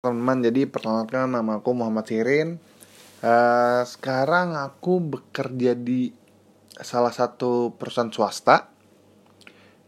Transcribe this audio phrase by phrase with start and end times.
[0.00, 2.56] teman-teman jadi perkenalkan nama aku Muhammad Sirin.
[3.20, 6.16] Uh, sekarang aku bekerja di
[6.80, 8.72] salah satu perusahaan swasta.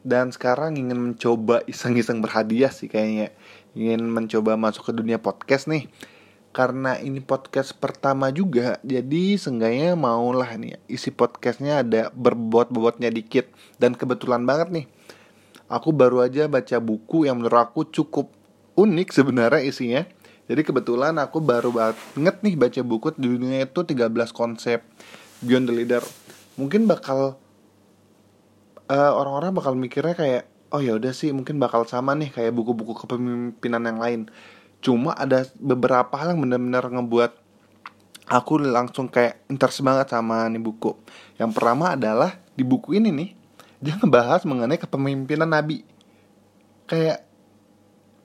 [0.04, 3.32] Dan sekarang ingin mencoba iseng-iseng berhadiah sih kayaknya.
[3.72, 5.88] Ingin mencoba masuk ke dunia podcast nih.
[6.52, 13.48] Karena ini podcast pertama juga jadi seenggaknya maulah nih isi podcastnya ada berbobot-bobotnya dikit.
[13.80, 14.86] Dan kebetulan banget nih
[15.72, 18.41] aku baru aja baca buku yang menurut aku cukup
[18.76, 20.02] unik sebenarnya isinya.
[20.50, 24.82] Jadi kebetulan aku baru banget nih baca buku di dunia itu 13 konsep
[25.40, 26.02] Beyond the Leader.
[26.58, 27.38] Mungkin bakal
[28.90, 32.92] uh, orang-orang bakal mikirnya kayak oh ya udah sih mungkin bakal sama nih kayak buku-buku
[32.96, 34.20] kepemimpinan yang lain.
[34.82, 37.32] Cuma ada beberapa hal yang benar-benar ngebuat
[38.28, 40.96] aku langsung kayak interest banget sama nih buku.
[41.38, 43.30] Yang pertama adalah di buku ini nih
[43.82, 45.86] dia ngebahas mengenai kepemimpinan nabi.
[46.86, 47.31] Kayak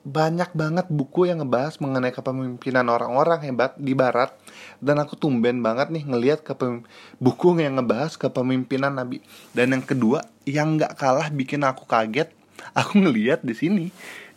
[0.06, 4.32] banyak banget buku yang ngebahas mengenai kepemimpinan orang-orang hebat di barat.
[4.78, 6.46] Dan aku tumben banget nih ngelihat
[7.18, 9.20] buku yang ngebahas kepemimpinan nabi.
[9.52, 12.30] Dan yang kedua yang nggak kalah bikin aku kaget
[12.78, 13.86] aku ngelihat di sini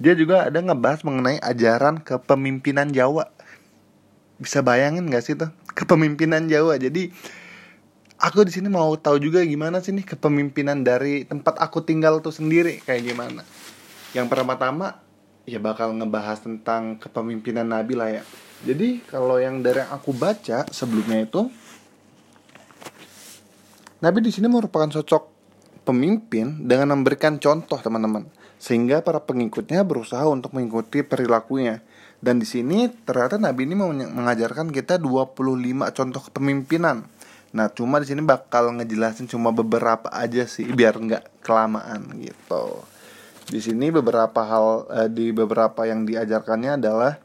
[0.02, 3.30] dia juga ada ngebahas mengenai ajaran kepemimpinan Jawa.
[4.42, 5.54] Bisa bayangin gak sih tuh?
[5.78, 6.82] Kepemimpinan Jawa.
[6.82, 7.14] Jadi
[8.18, 12.34] aku di sini mau tahu juga gimana sih nih kepemimpinan dari tempat aku tinggal tuh
[12.34, 13.46] sendiri kayak gimana?
[14.18, 14.98] Yang pertama-tama
[15.46, 18.24] ya bakal ngebahas tentang kepemimpinan Nabi lah ya.
[18.62, 21.50] Jadi kalau yang dari yang aku baca sebelumnya itu
[24.02, 25.30] Nabi di sini merupakan sosok
[25.86, 28.26] pemimpin dengan memberikan contoh teman-teman
[28.62, 31.82] sehingga para pengikutnya berusaha untuk mengikuti perilakunya.
[32.22, 33.74] Dan di sini ternyata Nabi ini
[34.06, 35.34] mengajarkan kita 25
[35.90, 37.10] contoh kepemimpinan.
[37.52, 42.86] Nah, cuma di sini bakal ngejelasin cuma beberapa aja sih biar nggak kelamaan gitu.
[43.48, 47.18] Di sini beberapa hal uh, di beberapa yang diajarkannya adalah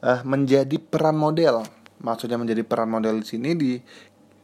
[0.00, 1.66] uh, menjadi peran model.
[2.02, 3.72] Maksudnya menjadi peran model di sini di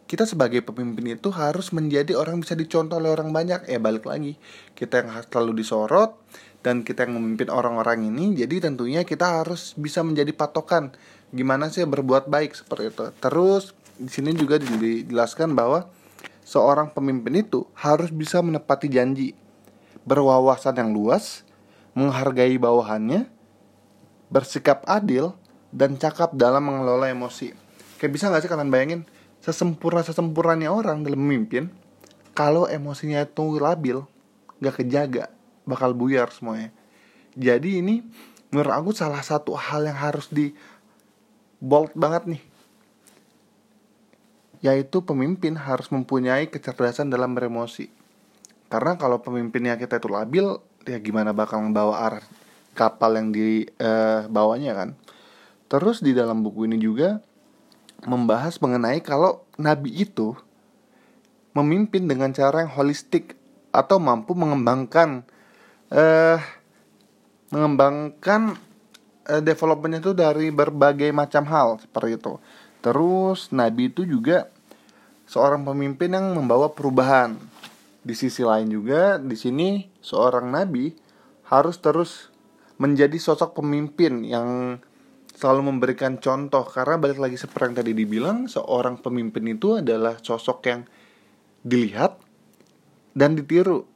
[0.08, 3.68] kita sebagai pemimpin itu harus menjadi orang bisa dicontoh oleh orang banyak.
[3.68, 4.40] Eh balik lagi,
[4.72, 6.16] kita yang selalu disorot
[6.64, 8.32] dan kita yang memimpin orang-orang ini.
[8.32, 10.96] Jadi tentunya kita harus bisa menjadi patokan
[11.28, 13.04] gimana sih berbuat baik seperti itu.
[13.20, 15.92] Terus di sini juga dijelaskan bahwa
[16.40, 19.36] seorang pemimpin itu harus bisa menepati janji
[20.08, 21.44] berwawasan yang luas,
[21.92, 23.28] menghargai bawahannya,
[24.32, 25.36] bersikap adil,
[25.68, 27.52] dan cakap dalam mengelola emosi.
[28.00, 29.02] Kayak bisa gak sih kalian bayangin
[29.44, 31.68] sesempurna-sesempurnanya orang dalam memimpin,
[32.32, 34.00] kalau emosinya itu labil,
[34.64, 35.28] gak kejaga,
[35.68, 36.72] bakal buyar semuanya.
[37.36, 38.00] Jadi ini
[38.48, 40.56] menurut aku salah satu hal yang harus di
[41.60, 42.42] bold banget nih
[44.58, 47.90] yaitu pemimpin harus mempunyai kecerdasan dalam beremosi.
[48.68, 52.24] Karena kalau pemimpinnya kita itu labil, ya gimana bakal membawa arah
[52.76, 54.90] kapal yang di uh, bawahnya kan.
[55.68, 57.20] Terus di dalam buku ini juga
[58.06, 60.38] membahas mengenai kalau nabi itu
[61.50, 63.34] memimpin dengan cara yang holistik
[63.74, 65.26] atau mampu mengembangkan
[65.90, 66.38] uh,
[67.50, 68.54] mengembangkan
[69.26, 72.38] uh, development itu dari berbagai macam hal seperti itu.
[72.78, 74.46] Terus nabi itu juga
[75.26, 77.36] seorang pemimpin yang membawa perubahan
[78.02, 80.94] di sisi lain juga di sini seorang nabi
[81.48, 82.30] harus terus
[82.78, 84.78] menjadi sosok pemimpin yang
[85.38, 86.66] selalu memberikan contoh.
[86.66, 90.80] Karena balik lagi seperti yang tadi dibilang seorang pemimpin itu adalah sosok yang
[91.62, 92.18] dilihat
[93.14, 93.86] dan ditiru.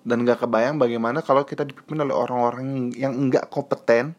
[0.00, 4.16] Dan gak kebayang bagaimana kalau kita dipimpin oleh orang-orang yang enggak kompeten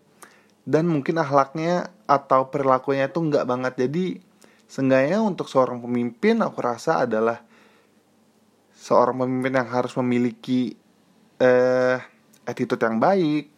[0.61, 3.73] dan mungkin akhlaknya atau perilakunya itu enggak banget.
[3.87, 4.21] Jadi
[4.69, 7.41] seenggaknya untuk seorang pemimpin aku rasa adalah
[8.81, 10.73] seorang pemimpin yang harus memiliki
[11.37, 12.01] eh
[12.49, 13.53] attitude yang baik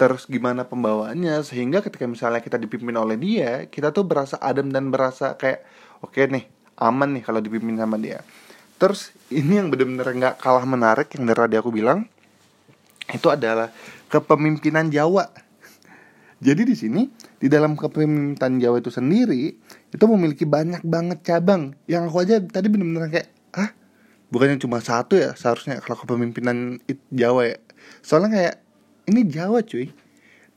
[0.00, 4.88] terus gimana pembawaannya sehingga ketika misalnya kita dipimpin oleh dia kita tuh berasa adem dan
[4.88, 5.62] berasa kayak
[6.00, 6.44] oke okay nih
[6.80, 8.22] aman nih kalau dipimpin sama dia.
[8.74, 12.10] Terus ini yang benar-benar nggak kalah menarik yang dari tadi aku bilang
[13.06, 13.70] itu adalah
[14.10, 15.30] kepemimpinan Jawa.
[16.42, 17.02] Jadi di sini
[17.38, 19.54] di dalam kepemimpinan Jawa itu sendiri
[19.94, 21.78] itu memiliki banyak banget cabang.
[21.86, 23.70] Yang aku aja tadi benar-benar kayak ah
[24.34, 26.82] bukannya cuma satu ya seharusnya kalau kepemimpinan
[27.14, 27.58] Jawa ya.
[28.02, 28.56] Soalnya kayak
[29.06, 29.94] ini Jawa cuy.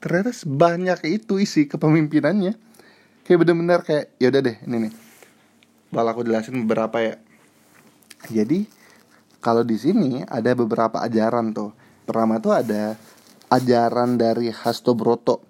[0.01, 2.57] Ternyata sebanyak itu isi kepemimpinannya.
[3.21, 4.93] Kayak bener-bener kayak ya udah deh ini nih.
[5.93, 7.15] Bakal aku jelasin beberapa ya.
[8.33, 8.65] Jadi
[9.37, 11.77] kalau di sini ada beberapa ajaran tuh.
[12.09, 12.97] Pertama tuh ada
[13.53, 15.45] ajaran dari Hasto Broto.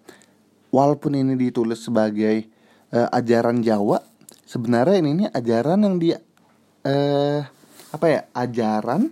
[0.75, 2.44] Walaupun ini ditulis sebagai
[2.91, 4.03] uh, ajaran Jawa
[4.47, 6.18] sebenarnya ini, ini ajaran yang dia
[6.88, 7.44] uh,
[7.92, 9.12] apa ya ajaran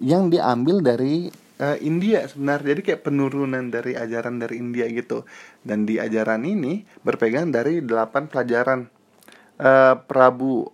[0.00, 2.76] yang diambil dari uh, India sebenarnya.
[2.76, 5.24] Jadi kayak penurunan dari ajaran dari India gitu.
[5.64, 8.88] Dan di ajaran ini berpegang dari delapan pelajaran.
[9.56, 10.68] Uh, Prabu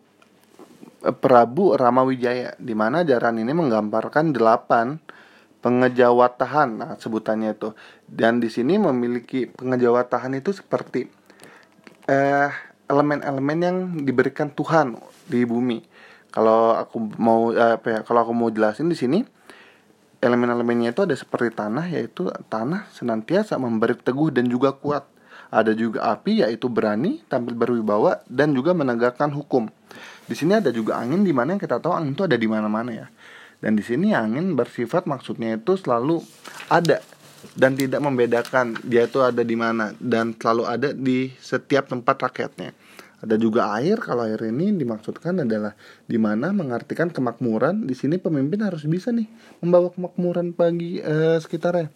[1.06, 4.98] uh, Prabu Ramawijaya di mana ajaran ini menggambarkan delapan
[5.62, 6.70] pengejawatahan.
[6.82, 7.78] Nah sebutannya itu.
[8.10, 11.06] Dan di sini memiliki pengejawatahan itu seperti
[12.10, 12.50] uh,
[12.90, 14.98] elemen-elemen yang diberikan Tuhan
[15.30, 15.92] di bumi
[16.32, 19.20] kalau aku mau apa ya kalau aku mau jelasin di sini
[20.22, 25.04] elemen-elemennya itu ada seperti tanah yaitu tanah senantiasa memberi teguh dan juga kuat.
[25.52, 29.68] Ada juga api yaitu berani, tampil berwibawa dan juga menegakkan hukum.
[30.24, 32.88] Di sini ada juga angin di mana yang kita tahu angin itu ada di mana-mana
[32.88, 33.06] ya.
[33.60, 36.24] Dan di sini angin bersifat maksudnya itu selalu
[36.72, 37.04] ada
[37.52, 42.72] dan tidak membedakan dia itu ada di mana dan selalu ada di setiap tempat rakyatnya.
[43.22, 44.02] Ada juga air.
[44.02, 47.86] Kalau air ini dimaksudkan adalah di mana mengartikan kemakmuran.
[47.86, 49.30] Di sini pemimpin harus bisa nih
[49.62, 51.88] membawa kemakmuran bagi uh, sekitarnya.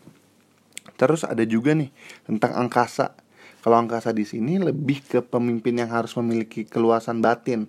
[0.94, 1.90] Terus ada juga nih
[2.24, 3.18] tentang angkasa.
[3.60, 7.66] Kalau angkasa di sini lebih ke pemimpin yang harus memiliki keluasan batin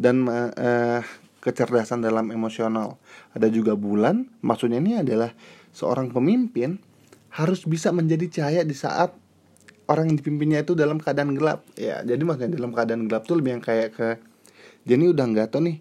[0.00, 1.04] dan uh,
[1.44, 2.96] kecerdasan dalam emosional.
[3.36, 5.36] Ada juga bulan, maksudnya ini adalah
[5.76, 6.80] seorang pemimpin
[7.36, 9.12] harus bisa menjadi cahaya di saat
[9.88, 11.64] orang yang dipimpinnya itu dalam keadaan gelap.
[11.76, 14.08] Ya jadi maksudnya dalam keadaan gelap tuh lebih yang kayak ke
[14.84, 15.78] jadi udah nggak tahu nih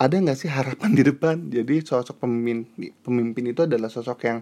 [0.00, 1.36] ada nggak sih harapan di depan?
[1.52, 2.64] Jadi sosok pemimpin
[3.04, 4.38] pemimpin itu adalah sosok yang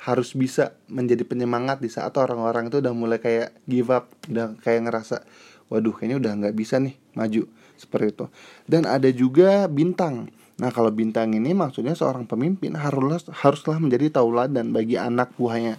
[0.00, 4.88] harus bisa menjadi penyemangat di saat orang-orang itu udah mulai kayak give up udah kayak
[4.88, 5.26] ngerasa
[5.68, 7.42] waduh kayaknya udah nggak bisa nih maju
[7.74, 8.26] seperti itu.
[8.70, 10.30] Dan ada juga bintang.
[10.62, 15.74] Nah kalau bintang ini maksudnya seorang pemimpin haruslah haruslah menjadi tauladan bagi anak buahnya.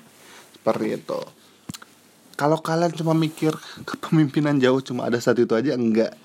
[0.60, 1.41] Seperti itu
[2.42, 3.54] kalau kalian cuma mikir
[3.90, 6.18] kepemimpinan jauh cuma ada satu itu aja enggak.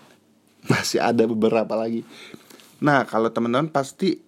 [0.65, 2.09] Masih ada beberapa lagi.
[2.81, 4.25] Nah kalau teman-teman pasti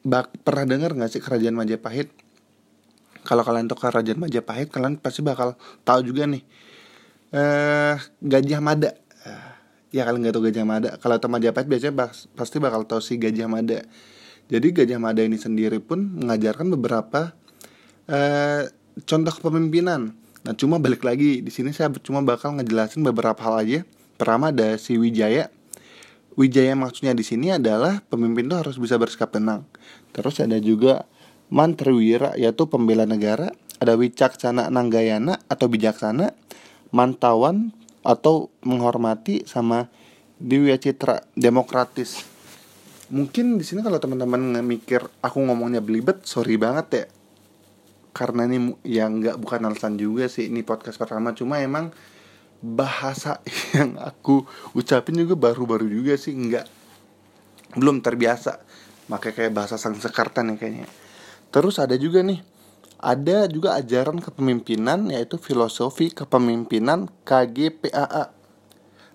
[0.00, 2.08] bak pernah dengar nggak sih kerajaan Majapahit?
[3.28, 6.40] Kalau kalian tahu kerajaan Majapahit kalian pasti bakal tahu juga nih.
[7.36, 8.96] Eh Gajah Mada.
[9.92, 10.90] Ya kalian nggak tahu Gajah Mada.
[10.96, 13.84] Kalau tahu Majapahit biasanya pasti bakal tahu si Gajah Mada.
[14.48, 17.36] Jadi Gajah Mada ini sendiri pun mengajarkan beberapa
[18.08, 18.72] eh,
[19.04, 23.80] contoh kepemimpinan Nah cuma balik lagi di sini saya cuma bakal ngejelasin beberapa hal aja.
[24.14, 25.50] Pertama ada si Wijaya.
[26.38, 29.66] Wijaya maksudnya di sini adalah pemimpin itu harus bisa bersikap tenang.
[30.14, 31.10] Terus ada juga
[31.50, 33.50] Mantriwira yaitu pembela negara.
[33.82, 36.30] Ada Wicaksana Nanggayana atau bijaksana.
[36.94, 37.74] Mantawan
[38.06, 39.90] atau menghormati sama
[40.38, 42.22] Diwya Citra demokratis.
[43.10, 47.06] Mungkin di sini kalau teman-teman mikir aku ngomongnya belibet, sorry banget ya
[48.16, 51.36] karena ini yang nggak bukan alasan juga sih ini podcast pertama.
[51.36, 51.92] Cuma emang
[52.64, 53.44] bahasa
[53.76, 56.64] yang aku ucapin juga baru-baru juga sih nggak
[57.76, 58.64] belum terbiasa.
[59.12, 60.88] Makanya kayak bahasa sang sekarta nih kayaknya.
[61.52, 62.40] Terus ada juga nih
[62.96, 68.32] ada juga ajaran kepemimpinan yaitu filosofi kepemimpinan KGPAA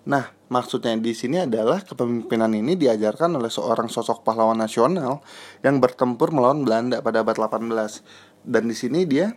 [0.02, 5.22] nah maksudnya di sini adalah kepemimpinan ini diajarkan oleh seorang sosok pahlawan nasional
[5.62, 9.34] yang bertempur melawan Belanda pada abad 18 dan di sini dia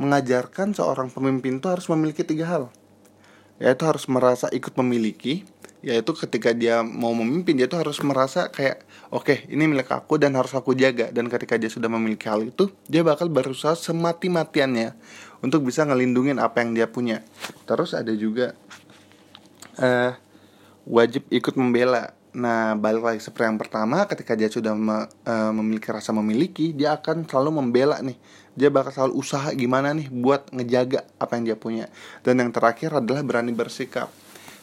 [0.00, 2.64] mengajarkan seorang pemimpin itu harus memiliki tiga hal.
[3.62, 5.46] Yaitu harus merasa ikut memiliki
[5.82, 10.14] yaitu ketika dia mau memimpin dia tuh harus merasa kayak oke okay, ini milik aku
[10.14, 11.10] dan harus aku jaga.
[11.10, 14.94] Dan ketika dia sudah memiliki hal itu dia bakal berusaha semati matiannya
[15.42, 17.26] untuk bisa ngelindungin apa yang dia punya.
[17.66, 18.54] Terus ada juga
[19.82, 20.14] uh,
[20.86, 25.92] wajib ikut membela Nah, balik lagi seperti yang pertama, ketika dia sudah me, e, memiliki
[25.92, 28.16] rasa memiliki, dia akan selalu membela nih.
[28.56, 31.92] Dia bakal selalu usaha gimana nih buat ngejaga apa yang dia punya.
[32.24, 34.08] Dan yang terakhir adalah berani bersikap.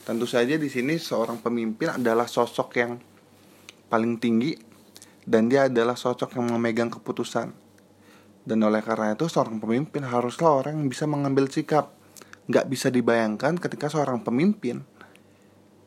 [0.02, 2.98] Tentu saja di sini seorang pemimpin adalah sosok yang
[3.86, 4.58] paling tinggi
[5.30, 7.54] dan dia adalah sosok yang memegang keputusan.
[8.50, 11.94] Dan oleh karena itu seorang pemimpin haruslah orang yang bisa mengambil sikap.
[12.50, 14.82] Nggak bisa dibayangkan ketika seorang pemimpin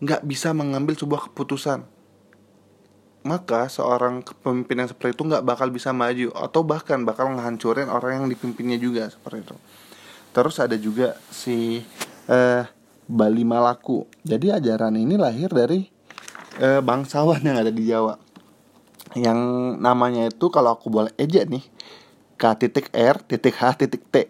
[0.03, 1.87] nggak bisa mengambil sebuah keputusan.
[3.23, 8.19] Maka seorang pemimpin yang seperti itu nggak bakal bisa maju atau bahkan bakal ngehancurin orang
[8.19, 9.57] yang dipimpinnya juga seperti itu.
[10.35, 11.87] Terus ada juga si
[12.27, 12.63] eh,
[13.07, 14.11] Bali Malaku.
[14.27, 15.87] Jadi ajaran ini lahir dari
[16.59, 18.19] eh, bangsawan yang ada di Jawa.
[19.15, 19.39] Yang
[19.79, 21.63] namanya itu kalau aku boleh aja nih
[22.35, 24.27] K titik R titik H titik T.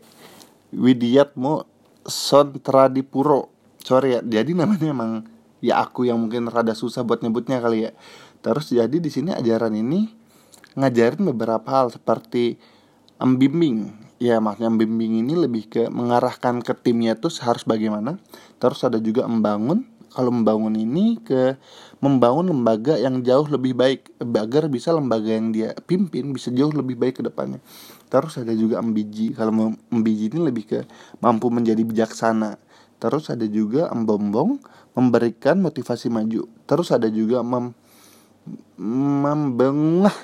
[0.76, 1.64] Widiatmo
[2.04, 3.48] Sontradipuro
[3.82, 5.22] sorry ya jadi namanya emang
[5.62, 7.92] ya aku yang mungkin rada susah buat nyebutnya kali ya.
[8.42, 10.10] Terus jadi di sini ajaran ini
[10.74, 12.58] ngajarin beberapa hal seperti
[13.22, 13.94] membimbing.
[14.18, 18.18] Ya maksudnya membimbing ini lebih ke mengarahkan ke timnya tuh harus bagaimana.
[18.58, 19.86] Terus ada juga membangun.
[20.12, 21.56] Kalau membangun ini ke
[22.04, 27.00] membangun lembaga yang jauh lebih baik agar bisa lembaga yang dia pimpin bisa jauh lebih
[27.00, 27.64] baik ke depannya.
[28.12, 30.78] Terus ada juga ambiji kalau ambiji ini lebih ke
[31.24, 32.60] mampu menjadi bijaksana
[33.02, 34.62] terus ada juga embombong
[34.94, 36.46] memberikan motivasi maju.
[36.70, 37.74] Terus ada juga mem
[38.78, 40.14] membengah.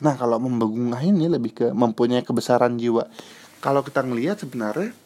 [0.00, 3.04] Nah kalau membengah ini lebih ke mempunyai kebesaran jiwa.
[3.60, 4.96] Kalau kita ngelihat sebenarnya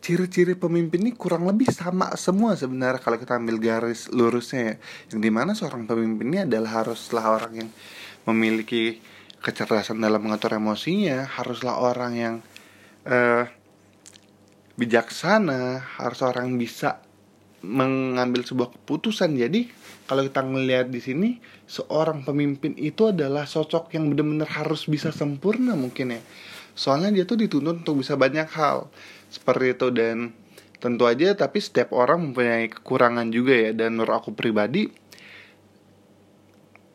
[0.00, 4.74] ciri-ciri pemimpin ini kurang lebih sama semua sebenarnya kalau kita ambil garis lurusnya ya.
[5.12, 7.70] Yang di mana seorang pemimpin ini adalah haruslah orang yang
[8.24, 9.04] memiliki
[9.44, 12.34] kecerdasan dalam mengatur emosinya, haruslah orang yang
[13.06, 13.46] uh,
[14.78, 17.02] bijaksana, harus orang bisa
[17.66, 19.34] mengambil sebuah keputusan.
[19.34, 19.66] Jadi
[20.06, 21.28] kalau kita ngelihat di sini
[21.66, 26.20] seorang pemimpin itu adalah sosok yang benar-benar harus bisa sempurna mungkin ya.
[26.78, 28.86] Soalnya dia tuh dituntut untuk bisa banyak hal
[29.28, 30.30] seperti itu dan
[30.78, 34.86] tentu aja tapi setiap orang mempunyai kekurangan juga ya dan menurut aku pribadi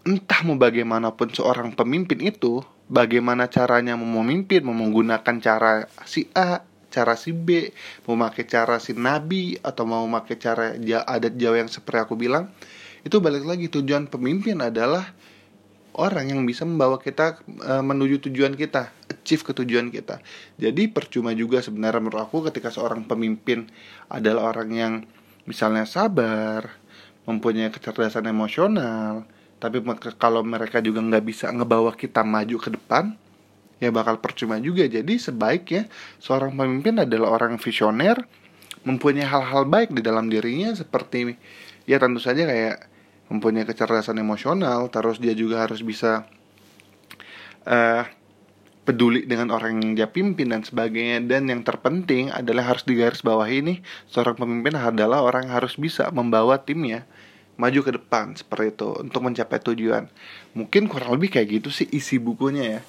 [0.07, 6.63] entah mau bagaimanapun seorang pemimpin itu bagaimana caranya memimpin menggunakan cara si A
[6.93, 7.73] cara si B
[8.05, 10.65] mau pakai cara si Nabi atau mau pakai cara
[11.09, 12.53] adat Jawa yang seperti aku bilang
[13.01, 15.11] itu balik lagi tujuan pemimpin adalah
[15.97, 20.19] orang yang bisa membawa kita uh, menuju tujuan kita, achieve ke tujuan kita.
[20.57, 23.69] Jadi percuma juga sebenarnya menurut aku ketika seorang pemimpin
[24.09, 24.93] adalah orang yang
[25.45, 26.73] misalnya sabar,
[27.29, 29.27] mempunyai kecerdasan emosional,
[29.61, 29.79] tapi
[30.17, 33.15] kalau mereka juga nggak bisa ngebawa kita maju ke depan,
[33.81, 34.85] ya bakal percuma juga.
[34.85, 35.89] Jadi sebaiknya
[36.21, 38.21] seorang pemimpin adalah orang visioner,
[38.83, 41.37] mempunyai hal-hal baik di dalam dirinya seperti
[41.87, 42.87] ya tentu saja kayak
[43.31, 46.27] mempunyai kecerdasan emosional terus dia juga harus bisa
[47.67, 48.03] uh,
[48.83, 51.23] peduli dengan orang yang dia pimpin dan sebagainya.
[51.23, 53.79] Dan yang terpenting adalah harus digaris bawah ini
[54.11, 57.07] seorang pemimpin adalah orang yang harus bisa membawa timnya
[57.53, 60.11] maju ke depan seperti itu untuk mencapai tujuan.
[60.57, 62.81] Mungkin kurang lebih kayak gitu sih isi bukunya ya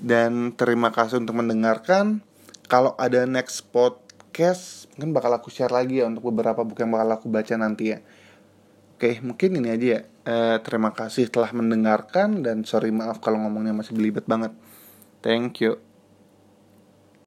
[0.00, 2.24] dan terima kasih untuk mendengarkan
[2.66, 7.10] kalau ada next podcast mungkin bakal aku share lagi ya untuk beberapa buku yang bakal
[7.20, 7.98] aku baca nanti ya
[8.94, 10.00] Oke, mungkin ini aja ya.
[10.24, 14.56] Uh, terima kasih telah mendengarkan dan sorry maaf kalau ngomongnya masih belibet banget.
[15.20, 15.83] Thank you.